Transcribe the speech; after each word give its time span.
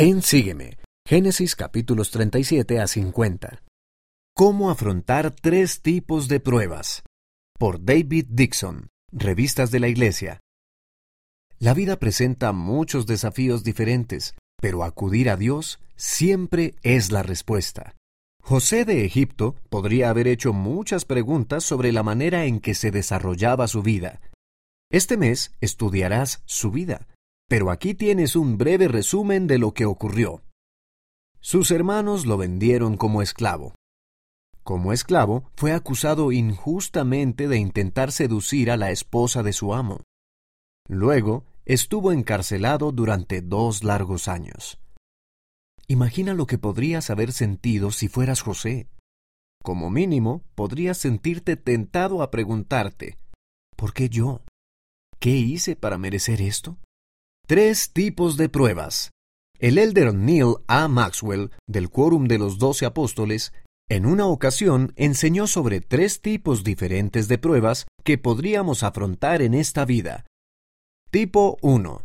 Ven, 0.00 0.22
sígueme. 0.22 0.78
Génesis 1.06 1.54
capítulos 1.54 2.10
37 2.10 2.80
a 2.80 2.86
50. 2.86 3.62
¿Cómo 4.34 4.70
afrontar 4.70 5.30
tres 5.30 5.82
tipos 5.82 6.26
de 6.26 6.40
pruebas? 6.40 7.02
Por 7.58 7.84
David 7.84 8.24
Dixon, 8.30 8.88
Revistas 9.12 9.70
de 9.70 9.78
la 9.78 9.88
Iglesia. 9.88 10.40
La 11.58 11.74
vida 11.74 11.98
presenta 11.98 12.52
muchos 12.52 13.04
desafíos 13.04 13.62
diferentes, 13.62 14.32
pero 14.58 14.84
acudir 14.84 15.28
a 15.28 15.36
Dios 15.36 15.80
siempre 15.96 16.76
es 16.82 17.12
la 17.12 17.22
respuesta. 17.22 17.94
José 18.42 18.86
de 18.86 19.04
Egipto 19.04 19.56
podría 19.68 20.08
haber 20.08 20.28
hecho 20.28 20.54
muchas 20.54 21.04
preguntas 21.04 21.62
sobre 21.62 21.92
la 21.92 22.02
manera 22.02 22.46
en 22.46 22.60
que 22.60 22.72
se 22.72 22.90
desarrollaba 22.90 23.68
su 23.68 23.82
vida. 23.82 24.22
Este 24.90 25.18
mes 25.18 25.52
estudiarás 25.60 26.42
su 26.46 26.70
vida, 26.70 27.06
pero 27.50 27.72
aquí 27.72 27.94
tienes 27.94 28.36
un 28.36 28.58
breve 28.58 28.86
resumen 28.86 29.48
de 29.48 29.58
lo 29.58 29.74
que 29.74 29.84
ocurrió. 29.84 30.44
Sus 31.40 31.72
hermanos 31.72 32.24
lo 32.24 32.36
vendieron 32.36 32.96
como 32.96 33.22
esclavo. 33.22 33.74
Como 34.62 34.92
esclavo, 34.92 35.50
fue 35.56 35.72
acusado 35.72 36.30
injustamente 36.30 37.48
de 37.48 37.56
intentar 37.56 38.12
seducir 38.12 38.70
a 38.70 38.76
la 38.76 38.92
esposa 38.92 39.42
de 39.42 39.52
su 39.52 39.74
amo. 39.74 40.04
Luego, 40.88 41.44
estuvo 41.64 42.12
encarcelado 42.12 42.92
durante 42.92 43.42
dos 43.42 43.82
largos 43.82 44.28
años. 44.28 44.78
Imagina 45.88 46.34
lo 46.34 46.46
que 46.46 46.56
podrías 46.56 47.10
haber 47.10 47.32
sentido 47.32 47.90
si 47.90 48.06
fueras 48.06 48.42
José. 48.42 48.86
Como 49.64 49.90
mínimo, 49.90 50.44
podrías 50.54 50.98
sentirte 50.98 51.56
tentado 51.56 52.22
a 52.22 52.30
preguntarte, 52.30 53.18
¿por 53.74 53.92
qué 53.92 54.08
yo? 54.08 54.42
¿Qué 55.18 55.30
hice 55.30 55.74
para 55.74 55.98
merecer 55.98 56.42
esto? 56.42 56.78
Tres 57.50 57.92
tipos 57.92 58.36
de 58.36 58.48
pruebas. 58.48 59.10
El 59.58 59.78
elder 59.78 60.14
Neil 60.14 60.58
A. 60.68 60.86
Maxwell, 60.86 61.50
del 61.66 61.90
Quórum 61.90 62.28
de 62.28 62.38
los 62.38 62.58
Doce 62.58 62.86
Apóstoles, 62.86 63.52
en 63.88 64.06
una 64.06 64.26
ocasión 64.26 64.92
enseñó 64.94 65.48
sobre 65.48 65.80
tres 65.80 66.20
tipos 66.20 66.62
diferentes 66.62 67.26
de 67.26 67.38
pruebas 67.38 67.88
que 68.04 68.18
podríamos 68.18 68.84
afrontar 68.84 69.42
en 69.42 69.54
esta 69.54 69.84
vida. 69.84 70.26
Tipo 71.10 71.58
1. 71.60 72.04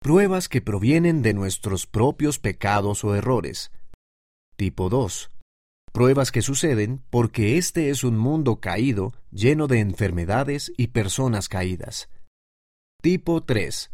Pruebas 0.00 0.48
que 0.48 0.62
provienen 0.62 1.20
de 1.20 1.34
nuestros 1.34 1.86
propios 1.86 2.38
pecados 2.38 3.04
o 3.04 3.14
errores. 3.14 3.70
Tipo 4.56 4.88
2. 4.88 5.30
Pruebas 5.92 6.32
que 6.32 6.40
suceden 6.40 7.02
porque 7.10 7.58
este 7.58 7.90
es 7.90 8.04
un 8.04 8.16
mundo 8.16 8.58
caído, 8.58 9.12
lleno 9.32 9.66
de 9.66 9.80
enfermedades 9.80 10.72
y 10.78 10.86
personas 10.86 11.50
caídas. 11.50 12.08
Tipo 13.02 13.42
3 13.42 13.90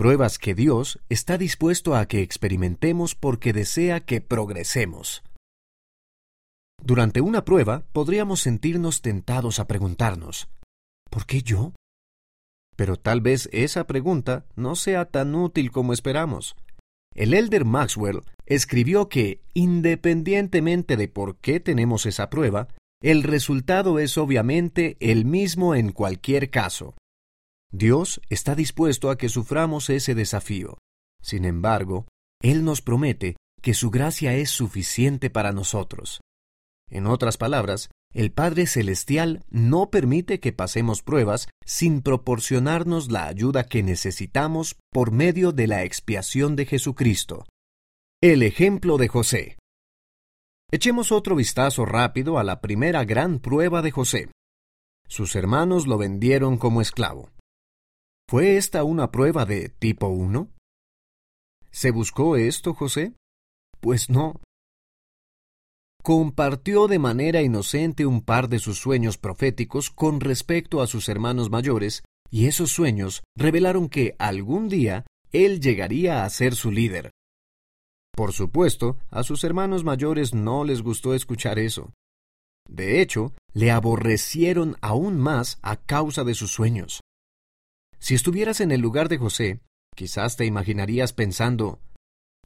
Pruebas 0.00 0.38
que 0.38 0.54
Dios 0.54 0.98
está 1.10 1.36
dispuesto 1.36 1.94
a 1.94 2.06
que 2.06 2.22
experimentemos 2.22 3.14
porque 3.14 3.52
desea 3.52 4.00
que 4.00 4.22
progresemos. 4.22 5.22
Durante 6.82 7.20
una 7.20 7.44
prueba 7.44 7.84
podríamos 7.92 8.40
sentirnos 8.40 9.02
tentados 9.02 9.60
a 9.60 9.66
preguntarnos, 9.66 10.48
¿por 11.10 11.26
qué 11.26 11.42
yo? 11.42 11.74
Pero 12.76 12.96
tal 12.96 13.20
vez 13.20 13.50
esa 13.52 13.86
pregunta 13.86 14.46
no 14.56 14.74
sea 14.74 15.04
tan 15.04 15.34
útil 15.34 15.70
como 15.70 15.92
esperamos. 15.92 16.56
El 17.14 17.34
elder 17.34 17.66
Maxwell 17.66 18.22
escribió 18.46 19.10
que, 19.10 19.42
independientemente 19.52 20.96
de 20.96 21.08
por 21.08 21.36
qué 21.36 21.60
tenemos 21.60 22.06
esa 22.06 22.30
prueba, 22.30 22.68
el 23.02 23.22
resultado 23.22 23.98
es 23.98 24.16
obviamente 24.16 24.96
el 24.98 25.26
mismo 25.26 25.74
en 25.74 25.92
cualquier 25.92 26.48
caso. 26.48 26.94
Dios 27.72 28.20
está 28.28 28.54
dispuesto 28.54 29.10
a 29.10 29.16
que 29.16 29.28
suframos 29.28 29.90
ese 29.90 30.14
desafío. 30.14 30.78
Sin 31.22 31.44
embargo, 31.44 32.06
Él 32.42 32.64
nos 32.64 32.82
promete 32.82 33.36
que 33.62 33.74
su 33.74 33.90
gracia 33.90 34.34
es 34.34 34.50
suficiente 34.50 35.30
para 35.30 35.52
nosotros. 35.52 36.20
En 36.90 37.06
otras 37.06 37.36
palabras, 37.36 37.90
el 38.12 38.32
Padre 38.32 38.66
Celestial 38.66 39.44
no 39.50 39.90
permite 39.90 40.40
que 40.40 40.52
pasemos 40.52 41.02
pruebas 41.02 41.48
sin 41.64 42.02
proporcionarnos 42.02 43.12
la 43.12 43.26
ayuda 43.26 43.64
que 43.64 43.84
necesitamos 43.84 44.76
por 44.90 45.12
medio 45.12 45.52
de 45.52 45.68
la 45.68 45.84
expiación 45.84 46.56
de 46.56 46.66
Jesucristo. 46.66 47.44
El 48.20 48.42
ejemplo 48.42 48.98
de 48.98 49.06
José. 49.06 49.56
Echemos 50.72 51.12
otro 51.12 51.36
vistazo 51.36 51.84
rápido 51.84 52.38
a 52.38 52.44
la 52.44 52.60
primera 52.60 53.04
gran 53.04 53.38
prueba 53.38 53.80
de 53.82 53.92
José. 53.92 54.28
Sus 55.06 55.36
hermanos 55.36 55.86
lo 55.86 55.98
vendieron 55.98 56.58
como 56.58 56.80
esclavo. 56.80 57.30
¿Fue 58.30 58.56
esta 58.56 58.84
una 58.84 59.10
prueba 59.10 59.44
de 59.44 59.70
tipo 59.70 60.06
1? 60.06 60.48
¿Se 61.72 61.90
buscó 61.90 62.36
esto, 62.36 62.74
José? 62.74 63.14
Pues 63.80 64.08
no. 64.08 64.40
Compartió 66.00 66.86
de 66.86 67.00
manera 67.00 67.42
inocente 67.42 68.06
un 68.06 68.22
par 68.22 68.48
de 68.48 68.60
sus 68.60 68.78
sueños 68.78 69.18
proféticos 69.18 69.90
con 69.90 70.20
respecto 70.20 70.80
a 70.80 70.86
sus 70.86 71.08
hermanos 71.08 71.50
mayores, 71.50 72.04
y 72.30 72.46
esos 72.46 72.70
sueños 72.70 73.24
revelaron 73.36 73.88
que 73.88 74.14
algún 74.20 74.68
día 74.68 75.04
él 75.32 75.58
llegaría 75.58 76.24
a 76.24 76.30
ser 76.30 76.54
su 76.54 76.70
líder. 76.70 77.10
Por 78.14 78.32
supuesto, 78.32 78.96
a 79.10 79.24
sus 79.24 79.42
hermanos 79.42 79.82
mayores 79.82 80.34
no 80.34 80.62
les 80.62 80.82
gustó 80.82 81.14
escuchar 81.14 81.58
eso. 81.58 81.94
De 82.68 83.00
hecho, 83.00 83.34
le 83.54 83.72
aborrecieron 83.72 84.76
aún 84.82 85.18
más 85.18 85.58
a 85.62 85.74
causa 85.74 86.22
de 86.22 86.34
sus 86.34 86.52
sueños. 86.52 87.00
Si 88.00 88.14
estuvieras 88.14 88.60
en 88.60 88.72
el 88.72 88.80
lugar 88.80 89.08
de 89.08 89.18
José, 89.18 89.60
quizás 89.94 90.36
te 90.36 90.46
imaginarías 90.46 91.12
pensando, 91.12 91.80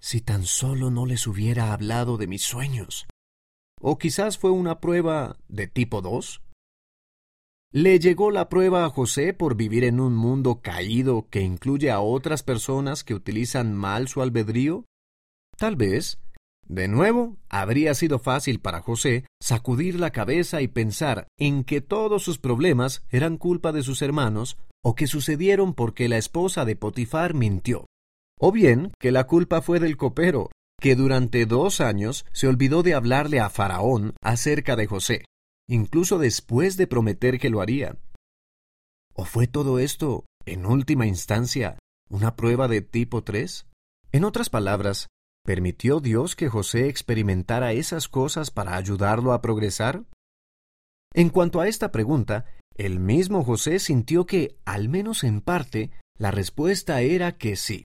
si 0.00 0.20
tan 0.20 0.44
solo 0.44 0.90
no 0.90 1.06
les 1.06 1.26
hubiera 1.26 1.72
hablado 1.72 2.18
de 2.18 2.26
mis 2.26 2.42
sueños. 2.42 3.06
O 3.80 3.96
quizás 3.96 4.36
fue 4.36 4.50
una 4.50 4.80
prueba 4.80 5.38
de 5.48 5.68
tipo 5.68 6.02
2. 6.02 6.42
¿Le 7.72 7.98
llegó 7.98 8.30
la 8.30 8.48
prueba 8.48 8.84
a 8.84 8.90
José 8.90 9.32
por 9.32 9.56
vivir 9.56 9.84
en 9.84 10.00
un 10.00 10.14
mundo 10.14 10.60
caído 10.60 11.28
que 11.30 11.40
incluye 11.40 11.90
a 11.90 12.00
otras 12.00 12.42
personas 12.42 13.04
que 13.04 13.14
utilizan 13.14 13.74
mal 13.74 14.08
su 14.08 14.22
albedrío? 14.22 14.84
Tal 15.56 15.76
vez. 15.76 16.20
De 16.66 16.88
nuevo, 16.88 17.36
habría 17.48 17.94
sido 17.94 18.18
fácil 18.18 18.58
para 18.60 18.80
José 18.80 19.26
sacudir 19.40 20.00
la 20.00 20.10
cabeza 20.10 20.62
y 20.62 20.68
pensar 20.68 21.28
en 21.38 21.62
que 21.62 21.80
todos 21.80 22.22
sus 22.22 22.38
problemas 22.38 23.04
eran 23.10 23.36
culpa 23.36 23.70
de 23.70 23.82
sus 23.82 24.00
hermanos 24.02 24.56
o 24.84 24.94
que 24.94 25.06
sucedieron 25.06 25.74
porque 25.74 26.08
la 26.08 26.18
esposa 26.18 26.64
de 26.64 26.76
Potifar 26.76 27.34
mintió, 27.34 27.86
o 28.38 28.52
bien 28.52 28.92
que 29.00 29.10
la 29.10 29.26
culpa 29.26 29.62
fue 29.62 29.80
del 29.80 29.96
copero, 29.96 30.50
que 30.78 30.94
durante 30.94 31.46
dos 31.46 31.80
años 31.80 32.26
se 32.32 32.46
olvidó 32.46 32.82
de 32.82 32.94
hablarle 32.94 33.40
a 33.40 33.48
Faraón 33.48 34.14
acerca 34.22 34.76
de 34.76 34.86
José, 34.86 35.24
incluso 35.66 36.18
después 36.18 36.76
de 36.76 36.86
prometer 36.86 37.38
que 37.38 37.48
lo 37.48 37.62
haría. 37.62 37.96
¿O 39.14 39.24
fue 39.24 39.46
todo 39.46 39.78
esto, 39.78 40.26
en 40.44 40.66
última 40.66 41.06
instancia, 41.06 41.78
una 42.10 42.36
prueba 42.36 42.68
de 42.68 42.82
tipo 42.82 43.24
3? 43.24 43.66
En 44.12 44.24
otras 44.24 44.50
palabras, 44.50 45.08
¿permitió 45.44 46.00
Dios 46.00 46.36
que 46.36 46.50
José 46.50 46.88
experimentara 46.88 47.72
esas 47.72 48.08
cosas 48.08 48.50
para 48.50 48.76
ayudarlo 48.76 49.32
a 49.32 49.40
progresar? 49.40 50.04
En 51.14 51.30
cuanto 51.30 51.60
a 51.60 51.68
esta 51.68 51.90
pregunta, 51.92 52.44
el 52.74 52.98
mismo 52.98 53.44
José 53.44 53.78
sintió 53.78 54.26
que, 54.26 54.56
al 54.64 54.88
menos 54.88 55.24
en 55.24 55.40
parte, 55.40 55.90
la 56.18 56.30
respuesta 56.30 57.00
era 57.02 57.36
que 57.36 57.56
sí. 57.56 57.84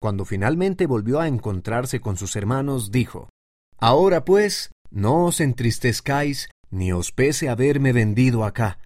Cuando 0.00 0.24
finalmente 0.24 0.86
volvió 0.86 1.20
a 1.20 1.28
encontrarse 1.28 2.00
con 2.00 2.16
sus 2.16 2.36
hermanos, 2.36 2.90
dijo, 2.90 3.28
Ahora 3.78 4.24
pues, 4.24 4.70
no 4.90 5.26
os 5.26 5.40
entristezcáis, 5.40 6.48
ni 6.70 6.92
os 6.92 7.12
pese 7.12 7.48
haberme 7.48 7.92
vendido 7.92 8.44
acá, 8.44 8.78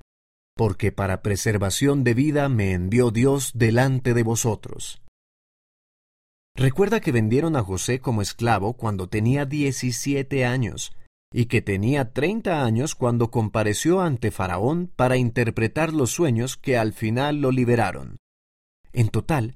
porque 0.57 0.93
para 0.93 1.23
preservación 1.23 2.05
de 2.05 2.15
vida 2.15 2.49
me 2.49 2.73
envió 2.73 3.11
Dios 3.11 3.53
delante 3.55 4.15
de 4.15 4.23
vosotros. 4.23 5.03
Recuerda 6.55 7.01
que 7.01 7.13
vendieron 7.13 7.57
a 7.57 7.63
José 7.63 8.01
como 8.01 8.21
esclavo 8.21 8.75
cuando 8.75 9.09
tenía 9.09 9.47
diecisiete 9.47 10.45
años, 10.45 10.93
y 11.33 11.47
que 11.47 11.63
tenía 11.63 12.13
treinta 12.13 12.65
años 12.65 12.95
cuando 12.95 13.31
compareció 13.31 14.01
ante 14.01 14.31
Faraón 14.31 14.91
para 14.95 15.17
interpretar 15.17 15.93
los 15.93 16.11
sueños 16.11 16.57
que 16.57 16.77
al 16.77 16.93
final 16.93 17.41
lo 17.41 17.51
liberaron. 17.51 18.19
En 18.93 19.09
total, 19.09 19.55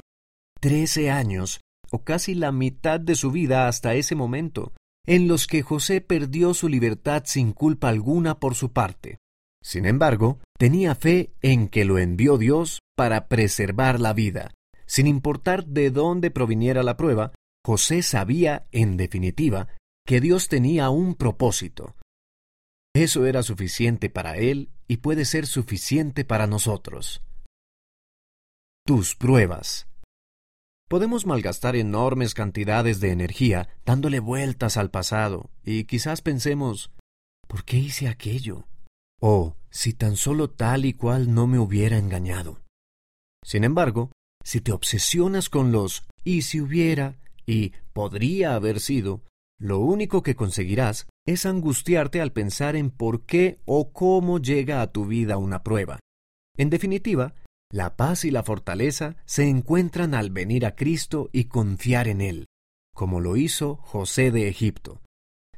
trece 0.61 1.11
años, 1.11 1.61
o 1.91 2.03
casi 2.03 2.35
la 2.35 2.53
mitad 2.53 2.99
de 2.99 3.15
su 3.15 3.31
vida 3.31 3.69
hasta 3.69 3.95
ese 3.95 4.15
momento, 4.15 4.73
en 5.07 5.29
los 5.29 5.47
que 5.47 5.63
José 5.63 6.01
perdió 6.01 6.55
su 6.55 6.69
libertad 6.69 7.23
sin 7.27 7.53
culpa 7.53 7.89
alguna 7.89 8.41
por 8.41 8.55
su 8.55 8.73
parte. 8.73 9.19
Sin 9.63 9.85
embargo, 9.87 10.39
tenía 10.59 10.95
fe 10.95 11.33
en 11.43 11.69
que 11.69 11.85
lo 11.85 11.99
envió 11.99 12.39
Dios 12.39 12.81
para 12.97 13.29
preservar 13.29 14.01
la 14.01 14.13
vida. 14.13 14.53
Sin 14.87 15.07
importar 15.07 15.67
de 15.67 15.91
dónde 15.91 16.31
proviniera 16.31 16.83
la 16.83 16.97
prueba, 16.97 17.33
José 17.65 18.03
sabía, 18.03 18.67
en 18.71 18.97
definitiva, 18.97 19.69
que 20.07 20.21
Dios 20.21 20.49
tenía 20.49 20.89
un 20.89 21.17
propósito. 21.17 21.97
Eso 22.95 23.27
era 23.27 23.43
suficiente 23.43 24.09
para 24.09 24.37
Él 24.39 24.71
y 24.89 24.99
puede 24.99 25.25
ser 25.25 25.47
suficiente 25.47 26.25
para 26.25 26.47
nosotros. 26.47 27.23
Tus 28.87 29.17
pruebas. 29.17 29.89
Podemos 30.89 31.27
malgastar 31.27 31.75
enormes 31.75 32.33
cantidades 32.33 33.01
de 33.01 33.11
energía 33.11 33.69
dándole 33.85 34.21
vueltas 34.21 34.77
al 34.77 34.91
pasado 34.93 35.51
y 35.65 35.85
quizás 35.85 36.23
pensemos, 36.23 36.93
¿por 37.49 37.65
qué 37.65 37.77
hice 37.77 38.07
aquello? 38.07 38.69
O 39.21 39.57
si 39.71 39.93
tan 39.93 40.17
solo 40.17 40.49
tal 40.49 40.85
y 40.85 40.93
cual 40.93 41.35
no 41.35 41.49
me 41.49 41.59
hubiera 41.59 41.99
engañado. 41.99 42.63
Sin 43.43 43.65
embargo, 43.65 44.13
si 44.45 44.61
te 44.61 44.71
obsesionas 44.71 45.51
con 45.51 45.73
los 45.73 46.05
y 46.23 46.43
si 46.43 46.61
hubiera 46.61 47.19
y 47.45 47.73
podría 47.93 48.55
haber 48.55 48.79
sido, 48.79 49.23
lo 49.59 49.79
único 49.79 50.23
que 50.23 50.37
conseguirás 50.37 51.07
es 51.27 51.47
angustiarte 51.47 52.21
al 52.21 52.33
pensar 52.33 52.77
en 52.77 52.91
por 52.91 53.25
qué 53.25 53.61
o 53.65 53.93
cómo 53.93 54.39
llega 54.39 54.83
a 54.83 54.93
tu 54.93 55.07
vida 55.07 55.39
una 55.39 55.63
prueba. 55.63 55.99
En 56.57 56.71
definitiva, 56.71 57.35
la 57.71 57.97
paz 57.97 58.25
y 58.25 58.31
la 58.31 58.43
fortaleza 58.43 59.17
se 59.25 59.49
encuentran 59.49 60.15
al 60.15 60.31
venir 60.31 60.67
a 60.67 60.75
Cristo 60.75 61.31
y 61.33 61.45
confiar 61.45 62.07
en 62.07 62.21
Él, 62.21 62.47
como 62.95 63.21
lo 63.21 63.37
hizo 63.37 63.77
José 63.77 64.31
de 64.31 64.49
Egipto. 64.49 65.01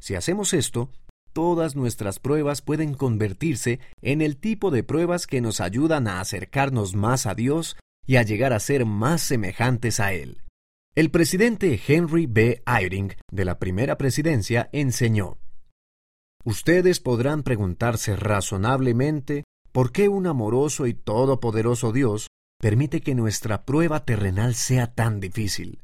Si 0.00 0.14
hacemos 0.14 0.54
esto, 0.54 0.90
todas 1.32 1.76
nuestras 1.76 2.18
pruebas 2.18 2.62
pueden 2.62 2.94
convertirse 2.94 3.80
en 4.00 4.22
el 4.22 4.38
tipo 4.38 4.70
de 4.70 4.84
pruebas 4.84 5.26
que 5.26 5.40
nos 5.40 5.60
ayudan 5.60 6.08
a 6.08 6.20
acercarnos 6.20 6.94
más 6.94 7.26
a 7.26 7.34
Dios 7.34 7.76
y 8.06 8.16
a 8.16 8.22
llegar 8.22 8.52
a 8.52 8.60
ser 8.60 8.86
más 8.86 9.20
semejantes 9.22 10.00
a 10.00 10.14
Él. 10.14 10.40
El 10.94 11.10
presidente 11.10 11.80
Henry 11.86 12.26
B. 12.26 12.62
Eyring 12.66 13.14
de 13.30 13.44
la 13.44 13.58
primera 13.58 13.96
presidencia 13.98 14.68
enseñó, 14.72 15.38
Ustedes 16.44 16.98
podrán 16.98 17.42
preguntarse 17.42 18.16
razonablemente 18.16 19.44
por 19.70 19.92
qué 19.92 20.08
un 20.08 20.26
amoroso 20.26 20.86
y 20.86 20.94
todopoderoso 20.94 21.92
Dios 21.92 22.28
permite 22.60 23.00
que 23.00 23.14
nuestra 23.14 23.64
prueba 23.64 24.04
terrenal 24.04 24.54
sea 24.54 24.94
tan 24.94 25.20
difícil. 25.20 25.80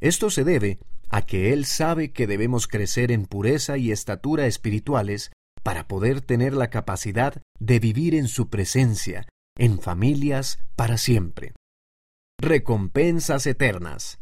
Esto 0.00 0.30
se 0.30 0.44
debe 0.44 0.78
a 1.08 1.22
que 1.22 1.52
Él 1.52 1.64
sabe 1.64 2.12
que 2.12 2.26
debemos 2.26 2.66
crecer 2.66 3.12
en 3.12 3.26
pureza 3.26 3.76
y 3.76 3.92
estatura 3.92 4.46
espirituales 4.46 5.30
para 5.62 5.86
poder 5.88 6.20
tener 6.20 6.54
la 6.54 6.70
capacidad 6.70 7.42
de 7.58 7.78
vivir 7.78 8.14
en 8.14 8.28
su 8.28 8.48
presencia, 8.48 9.26
en 9.56 9.80
familias 9.80 10.58
para 10.74 10.96
siempre 10.96 11.54
recompensas 12.38 13.46
eternas. 13.46 14.20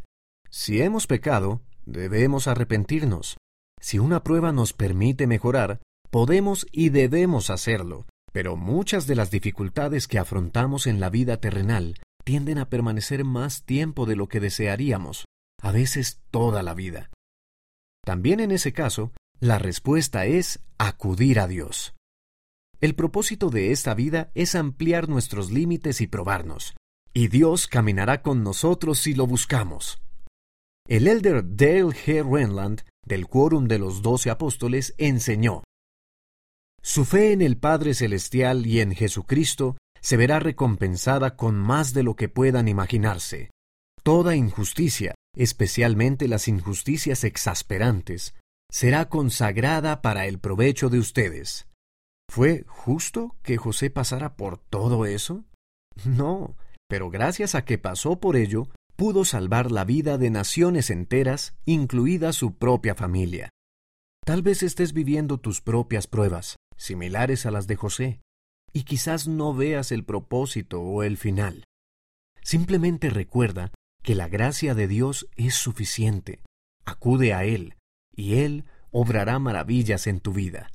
Si 0.51 0.81
hemos 0.81 1.07
pecado, 1.07 1.63
debemos 1.85 2.47
arrepentirnos. 2.47 3.37
Si 3.81 3.99
una 3.99 4.23
prueba 4.23 4.53
nos 4.53 4.73
permite 4.73 5.27
mejorar, 5.27 5.81
podemos 6.11 6.67
y 6.71 6.91
debemos 6.91 7.51
hacerlo, 7.51 8.07
pero 8.33 8.57
muchas 8.57 9.07
de 9.07 9.17
las 9.17 9.31
dificultades 9.31 10.07
que 10.07 10.19
afrontamos 10.19 10.87
en 10.87 11.01
la 11.01 11.11
vida 11.11 11.39
terrenal 11.39 11.97
tienden 12.25 12.59
a 12.59 12.71
permanecer 12.71 13.25
más 13.25 13.65
tiempo 13.65 14.07
de 14.07 14.17
lo 14.17 14.29
que 14.29 14.41
desearíamos, 14.41 15.27
a 15.61 15.73
veces 15.73 16.23
toda 16.31 16.63
la 16.63 16.75
vida. 16.75 17.11
También 18.05 18.41
en 18.41 18.53
ese 18.53 18.73
caso, 18.73 19.13
la 19.41 19.59
respuesta 19.59 20.25
es 20.25 20.61
acudir 20.79 21.41
a 21.41 21.49
Dios. 21.49 21.95
El 22.81 22.95
propósito 22.95 23.51
de 23.51 23.73
esta 23.73 23.95
vida 23.95 24.31
es 24.35 24.55
ampliar 24.55 25.09
nuestros 25.09 25.51
límites 25.51 26.01
y 26.01 26.07
probarnos, 26.07 26.75
y 27.15 27.29
Dios 27.29 27.69
caminará 27.69 28.23
con 28.23 28.43
nosotros 28.43 28.99
si 28.99 29.15
lo 29.15 29.27
buscamos. 29.27 30.03
El 30.87 31.07
elder 31.07 31.45
Dale 31.57 31.95
G. 31.95 32.29
Renland, 32.29 32.83
del 33.07 33.29
Quórum 33.29 33.69
de 33.69 33.79
los 33.79 34.03
Doce 34.03 34.31
Apóstoles, 34.31 34.95
enseñó, 34.99 35.63
Su 36.83 37.05
fe 37.05 37.33
en 37.33 37.41
el 37.41 37.57
Padre 37.57 37.95
Celestial 37.95 38.67
y 38.67 38.81
en 38.81 38.95
Jesucristo 38.95 39.79
se 40.01 40.17
verá 40.19 40.41
recompensada 40.41 41.37
con 41.37 41.55
más 41.57 41.95
de 41.95 42.03
lo 42.03 42.17
que 42.17 42.29
puedan 42.29 42.69
imaginarse. 42.69 43.51
Toda 44.03 44.37
injusticia, 44.37 45.15
especialmente 45.35 46.29
las 46.29 46.49
injusticias 46.49 47.25
exasperantes, 47.25 48.35
será 48.71 49.09
consagrada 49.09 50.03
para 50.03 50.27
el 50.27 50.39
provecho 50.41 50.91
de 50.91 50.99
ustedes. 50.99 51.69
¿Fue 52.29 52.65
justo 52.67 53.37
que 53.43 53.57
José 53.57 53.89
pasara 53.89 54.37
por 54.37 54.59
todo 54.59 55.07
eso? 55.07 55.45
No, 56.05 56.57
pero 56.95 57.11
gracias 57.11 57.57
a 57.57 57.65
que 57.65 57.77
pasó 57.77 58.21
por 58.21 58.37
ello, 58.37 58.69
pudo 58.95 59.25
salvar 59.25 59.73
la 59.73 59.85
vida 59.85 60.17
de 60.17 60.31
naciones 60.31 60.91
enteras, 60.91 61.57
incluida 61.65 62.33
su 62.33 62.55
propia 62.55 62.95
familia. 62.95 63.51
Tal 64.25 64.43
vez 64.43 64.63
estés 64.63 64.93
viviendo 64.93 65.39
tus 65.39 65.61
propias 65.61 66.07
pruebas, 66.07 66.55
similares 66.77 67.47
a 67.47 67.51
las 67.51 67.67
de 67.67 67.75
José, 67.75 68.21
y 68.73 68.85
quizás 68.85 69.27
no 69.27 69.53
veas 69.55 69.91
el 69.91 70.05
propósito 70.05 70.83
o 70.83 71.03
el 71.03 71.17
final. 71.17 71.65
Simplemente 72.43 73.11
recuerda 73.11 73.73
que 74.05 74.15
la 74.15 74.29
gracia 74.29 74.77
de 74.77 74.87
Dios 74.87 75.27
es 75.35 75.57
suficiente. 75.57 76.43
Acude 76.85 77.35
a 77.35 77.43
Él, 77.43 77.75
y 78.15 78.35
Él 78.35 78.67
obrará 78.93 79.41
maravillas 79.41 80.07
en 80.07 80.21
tu 80.21 80.33
vida. 80.33 80.71